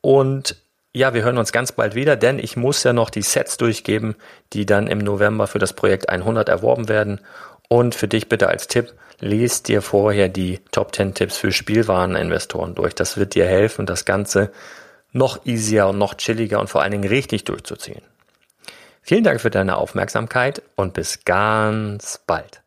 Und 0.00 0.56
ja, 0.92 1.14
wir 1.14 1.22
hören 1.22 1.38
uns 1.38 1.52
ganz 1.52 1.70
bald 1.70 1.94
wieder, 1.94 2.16
denn 2.16 2.40
ich 2.40 2.56
muss 2.56 2.82
ja 2.82 2.92
noch 2.92 3.10
die 3.10 3.22
Sets 3.22 3.56
durchgeben, 3.56 4.16
die 4.52 4.66
dann 4.66 4.88
im 4.88 4.98
November 4.98 5.46
für 5.46 5.58
das 5.60 5.72
Projekt 5.72 6.08
100 6.08 6.48
erworben 6.48 6.88
werden. 6.88 7.20
Und 7.68 7.94
für 7.94 8.08
dich 8.08 8.28
bitte 8.28 8.48
als 8.48 8.68
Tipp, 8.68 8.92
lies 9.20 9.62
dir 9.62 9.82
vorher 9.82 10.28
die 10.28 10.60
Top 10.70 10.94
10 10.94 11.14
Tipps 11.14 11.36
für 11.36 11.52
Spielwareninvestoren 11.52 12.74
durch. 12.74 12.94
Das 12.94 13.16
wird 13.16 13.34
dir 13.34 13.46
helfen, 13.46 13.86
das 13.86 14.04
Ganze 14.04 14.52
noch 15.12 15.46
easier 15.46 15.86
und 15.86 15.98
noch 15.98 16.14
chilliger 16.14 16.60
und 16.60 16.68
vor 16.68 16.82
allen 16.82 16.92
Dingen 16.92 17.08
richtig 17.08 17.44
durchzuziehen. 17.44 18.02
Vielen 19.02 19.24
Dank 19.24 19.40
für 19.40 19.50
deine 19.50 19.76
Aufmerksamkeit 19.76 20.62
und 20.76 20.94
bis 20.94 21.24
ganz 21.24 22.20
bald. 22.26 22.62